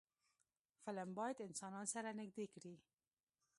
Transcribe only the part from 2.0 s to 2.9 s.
نږدې کړي